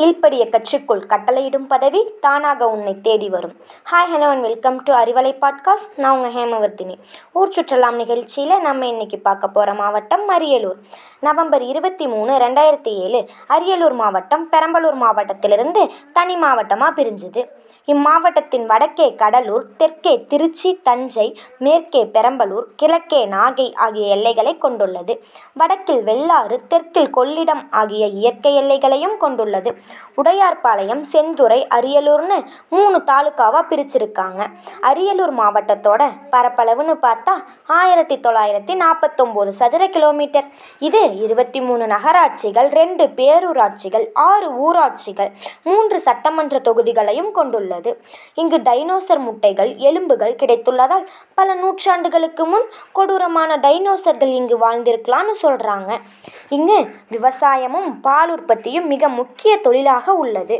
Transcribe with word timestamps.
கீழ்ப்படிய 0.00 0.48
கற்றுக்கொள் 0.48 1.02
கட்டளையிடும் 1.08 1.66
பதவி 1.68 2.10
தானாக 2.20 2.68
உன்னை 2.68 3.00
தேடி 3.00 3.28
வரும். 3.28 3.52
Hi 3.90 4.08
hello 4.12 4.28
and 4.28 4.40
welcome 4.40 4.82
to 4.82 4.92
Arivalai 4.94 5.32
podcast 5.40 5.92
நான் 5.96 6.14
உங்கள் 6.16 6.32
ஹேமவர்த்தினி 6.32 6.98
ஊர் 7.32 7.52
சுற்றலாம் 7.56 7.94
நிகழ்ச்சியில் 7.94 8.60
நம்ம 8.60 8.86
இன்னைக்கு 8.86 9.18
பார்க்க 9.18 9.48
போகிற 9.48 9.74
மாவட்டம் 9.74 10.28
அரியலூர். 10.28 10.78
நவம்பர் 11.20 11.62
இருபத்தி 11.62 12.06
மூணு 12.06 12.32
ரெண்டாயிரத்தி 12.32 12.94
ஏழு 13.04 13.28
அரியலூர் 13.48 13.92
மாவட்டம் 13.92 14.48
பெரம்பலூர் 14.52 14.98
மாவட்டத்திலிருந்து 15.04 15.92
தனி 16.12 16.36
மாவட்டமாக 16.36 17.02
பிரிஞ்சுது. 17.02 17.44
இம்மாவட்டத்தின் 17.84 18.66
வடக்கே 18.66 19.14
கடலூர் 19.14 19.64
தெற்கே 19.76 20.24
திருச்சி 20.28 20.80
தஞ்சை 20.82 21.38
மேற்கே 21.58 22.04
பெரம்பலூர் 22.04 22.66
கிழக்கே 22.76 23.26
நாகை 23.26 23.74
ஆகிய 23.74 24.06
எல்லைகளை 24.06 24.58
கொண்டுள்ளது. 24.58 25.24
வடக்கில் 25.54 26.02
வெள்ளாறு 26.02 26.66
தெற்கில் 26.68 27.14
கொள்ளிடம் 27.16 27.62
ஆகிய 27.70 28.06
இயற்கை 28.06 28.54
எல்லைகளையும் 28.54 29.16
கொண்டுள்ளது. 29.16 29.76
உடையார்பாளையம் 30.16 31.04
செந்துறை 31.12 31.66
அரியலூர்னு 31.74 32.44
மூணு 32.70 32.98
தாலுக்காவாக 32.98 33.64
பிரிச்சிருக்காங்க. 33.70 34.46
அரியலூர் 34.82 35.34
மாவட்டத்தோட 35.40 36.02
பரப்பளவுன்னு 36.30 36.96
பார்த்தா 37.02 37.34
ஆயிரத்தி 37.66 38.16
தொள்ளாயிரத்தி 38.16 38.82
நாற்பத்தொம்போது 38.82 39.48
சதுர 39.48 39.88
கிலோமீட்டர். 39.88 40.44
இது 40.80 41.00
இருபத்தி 41.24 41.60
மூணு 41.60 41.84
நகராட்சிகள் 41.86 42.68
ரெண்டு 42.78 43.04
பேரூராட்சிகள் 43.18 44.06
ஆறு 44.12 44.48
ஊராட்சிகள் 44.64 45.30
மூன்று 45.62 46.00
சட்டமன்ற 46.00 46.58
தொகுதிகளையும் 46.58 47.30
கொண்டுள்ளது. 47.30 47.90
இங்கு 48.34 48.58
டைனோசர் 48.58 49.22
முட்டைகள் 49.26 49.76
எலும்புகள் 49.88 50.34
கிடைத்துள்ளதால் 50.42 51.06
பல 51.34 51.54
நூற்றாண்டுகளுக்கு 51.54 52.46
முன் 52.46 52.66
கொடூரமான 52.92 53.56
டைனோசர்கள் 53.56 54.32
இங்கு 54.40 54.58
வாழ்ந்திருக்கலாம்னு 54.58 55.36
சொல்கிறாங்க 55.42 56.00
இங்கு 56.48 56.78
விவசாயமும் 57.10 57.90
பால் 58.00 58.30
உற்பத்தியும் 58.30 58.86
மிக 58.86 59.08
முக்கிய 59.20 59.52
தொழிலாக 59.56 60.14
உள்ளது. 60.14 60.58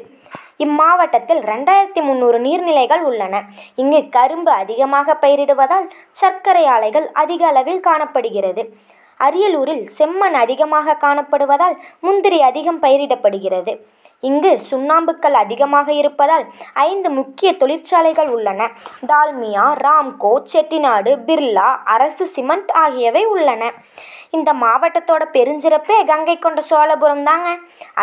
இம்மாவட்டத்தில் 0.65 1.43
ரெண்டாயிரத்தி 1.51 2.01
முந்நூறு 2.03 2.39
நீர்நிலைகள் 2.39 3.03
உள்ளன. 3.11 3.35
இங்கு 3.75 4.01
கரும்பு 4.09 4.51
அதிகமாக 4.53 5.17
பயிரிடுவதால் 5.21 5.87
சர்க்கரை 6.11 6.65
ஆலைகள் 6.67 7.07
அதிக 7.23 7.47
அளவில் 7.47 7.81
காணப்படுகிறது. 7.81 8.65
அரியலூரில் 9.27 9.87
செம்மண் 9.99 10.37
அதிகமாக 10.45 10.99
காணப்படுவதால் 11.05 11.77
முந்திரி 12.01 12.39
அதிகம் 12.51 12.83
பயிரிடப்படுகிறது. 12.83 13.75
இங்கு 14.23 14.51
சுண்ணாம்புக்கல் 14.71 15.37
அதிகமாக 15.43 15.89
இருப்பதால் 15.93 16.43
ஐந்து 16.87 17.09
முக்கிய 17.11 17.51
தொழிற்சாலைகள் 17.61 18.31
உள்ளன. 18.37 18.61
டால்மியா 19.11 19.67
ராம்கோ 19.85 20.33
செட்டிநாடு 20.53 21.13
பிர்லா 21.29 21.69
அரசு 21.95 22.25
சிமெண்ட் 22.35 22.73
ஆகியவை 22.83 23.23
உள்ளன. 23.35 23.63
இந்த 24.31 24.51
மாவட்டத்தோட 24.63 25.23
பெருஞ்சிறப்பே 25.37 25.97
கங்கை 26.11 26.37
கொண்ட 26.39 26.61
சோழபுரம் 26.71 27.25
தாங்க. 27.29 27.49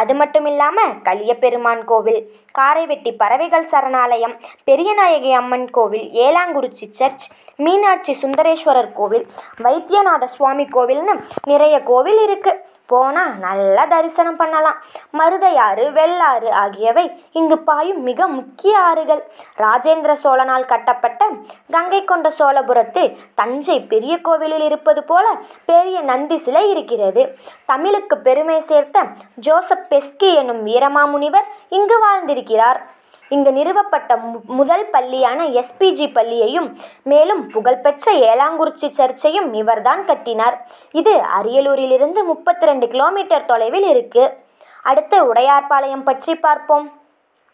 அது 0.01 0.15
மட்டும் 0.15 0.47
இல்லாமல் 0.51 0.95
கலியப்பெருமான் 1.07 1.83
கோவில் 1.91 2.21
காரைவெட்டி 2.59 3.11
பறவைகள் 3.21 3.69
சரணாலயம் 3.73 4.35
பெரியநாயகி 4.69 5.33
அம்மன் 5.41 5.69
கோவில் 5.77 6.07
ஏலாங்குறிச்சி 6.25 6.87
சர்ச் 6.99 7.27
மீனாட்சி 7.65 8.13
சுந்தரேஸ்வரர் 8.21 8.95
கோவில் 8.97 9.27
வைத்தியநாத 9.65 10.23
சுவாமி 10.37 10.65
கோவில்னு 10.75 11.13
நிறைய 11.51 11.75
கோவில் 11.91 12.19
இருக்குது 12.25 12.63
போனால் 12.91 13.31
நல்லா 13.45 13.83
தரிசனம் 13.85 14.37
பண்ணலாம். 14.41 14.77
மருதையாறு 15.19 15.85
வெள்ளாறு 15.97 16.49
ஆகியவை 16.61 17.03
இங்கு 17.39 17.57
பாயும் 17.69 17.99
மிக 18.09 18.27
முக்கிய 18.27 18.73
ஆறுகள். 18.79 19.21
ராஜேந்திர 19.63 20.13
சோழனால் 20.23 20.69
கட்டப்பட்ட 20.71 21.27
கங்கை 21.75 22.01
கொண்ட 22.03 22.29
சோழபுரத்தில் 22.37 23.09
தஞ்சை 23.35 23.77
பெரிய 23.93 24.15
கோவிலில் 24.27 24.65
இருப்பது 24.69 25.03
போல 25.03 25.25
பெரிய 25.71 26.01
நந்தி 26.01 26.37
சிலை 26.37 26.63
இருக்கிறது. 26.69 27.23
தமிழுக்கு 27.65 28.17
பெருமை 28.17 28.59
சேர்த்த 28.69 29.03
ஜோசப் 29.47 29.89
பெஸ்கி 29.89 30.33
எனும் 30.33 30.63
வீரமாமுனிவர் 30.65 31.49
இங்கு 31.69 31.97
வாழ்ந்திருக்கிறார். 32.05 32.81
இங்கு 33.29 33.51
நிறுவப்பட்ட 33.51 34.15
மு- 34.15 34.41
முதல் 34.45 34.89
பள்ளியான 34.89 35.43
எஸ்பிஜி 35.47 36.11
பள்ளியையும் 36.13 36.77
மேலும் 37.03 37.47
புகழ்பெற்ற 37.47 38.11
ஏலாங்குறிச்சி 38.11 38.89
சர்ச்சையும் 38.97 39.53
இவர்தான் 39.53 40.05
கட்டினார். 40.05 40.67
இது 40.91 41.21
அரியலூரிலிருந்து 41.41 42.23
முப்பத்தி 42.23 42.65
ரெண்டு 42.65 42.87
கிலோமீட்டர் 42.87 43.45
தொலைவில் 43.45 43.87
இருக்கு. 43.87 44.37
அடுத்து 44.83 45.33
உடையார்பாளையம் 45.33 46.03
பற்றி 46.03 46.35
பார்ப்போம். 46.35 46.91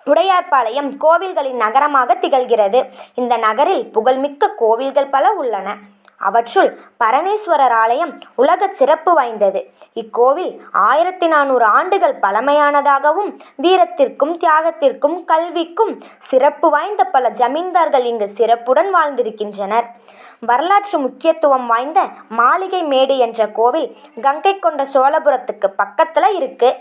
உடையார்பாளையம் 0.05 0.91
கோவில்களின் 0.99 1.55
நகரமாக 1.55 2.13
திகழ்கிறது. 2.13 2.89
இந்த 3.13 3.37
நகரில் 3.37 3.91
புகழ்மிக்க 3.91 4.47
கோவில்கள் 4.47 5.07
பல 5.07 5.31
உள்ளன. 5.31 5.75
அவற்றுள் 6.29 6.69
பரணேஸ்வரர் 7.03 7.75
ஆலயம் 7.83 8.13
உலக 8.41 8.67
சிறப்பு 8.79 9.11
வாய்ந்தது. 9.13 9.61
இக்கோவில் 10.01 10.53
ஆயிரத்தி 10.87 11.27
நானூறு 11.33 11.65
ஆண்டுகள் 11.77 12.15
பழமையானதாகவும் 12.23 13.31
வீரத்திற்கும் 13.63 14.33
தியாகத்திற்கும் 14.43 15.17
கல்விக்கும் 15.31 15.93
சிறப்பு 16.29 16.69
வாய்ந்த 16.69 17.03
பல 17.15 17.31
ஜமீன்தார்கள் 17.41 18.07
இங்கு 18.11 18.29
சிறப்புடன் 18.37 18.91
வாழ்ந்திருக்கின்றனர். 18.95 19.87
வரலாற்று 20.49 20.97
முக்கியத்துவம் 20.99 21.67
வாய்ந்த 21.67 21.99
மாளிகை 22.39 22.81
மேடு 22.93 23.15
என்ற 23.25 23.47
கோவில் 23.59 23.91
கங்கை 24.25 24.55
கொண்ட 24.59 24.81
சோழபுரத்துக்கு 24.93 25.67
பக்கத்தில் 25.81 26.35
இருக்குது 26.39 26.79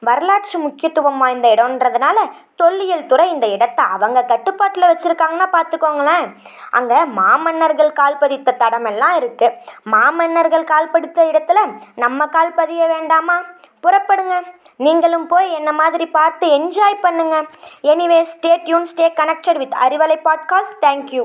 வரலாற்று 0.00 0.58
முக்கியத்துவம் 0.58 1.18
வாய்ந்த 1.18 1.48
இடம்ன்றதுனால 1.48 2.18
தொல்லியல் 2.56 3.06
துறை 3.06 3.30
இந்த 3.30 3.46
இடத்த 3.46 3.82
அவங்க 3.82 4.24
கட்டுப்பாட்டில் 4.24 4.88
வச்சுருக்காங்கன்னா 4.90 5.48
பார்த்துக்கோங்களேன். 5.56 6.26
அங்கே 6.70 7.00
மாமன்னர்கள் 7.18 7.92
கால் 7.92 8.18
பதித்த 8.18 8.56
தடமெல்லாம் 8.58 9.16
இருக்குது 9.20 9.56
மாமன்னர்கள் 9.92 10.64
கால் 10.64 10.90
பதித்த 10.90 11.24
இடத்துல 11.24 11.58
நம்ம 11.96 12.26
கால் 12.26 12.52
பதிய 12.52 12.86
வேண்டாமா? 12.86 13.38
புறப்படுங்க. 13.86 14.34
நீங்களும் 14.76 15.26
போய் 15.26 15.52
என்ன 15.52 15.72
மாதிரி 15.72 16.06
பார்த்து 16.06 16.46
என்ஜாய் 16.58 16.98
பண்ணுங்க. 17.00 17.36
Anyway 17.82 18.20
stay 18.32 18.62
tune 18.64 18.90
stay 18.94 19.08
connected 19.20 19.56
with 19.56 19.78
Arivalai 19.86 20.18
podcast 20.28 20.80
thank you 20.80 21.24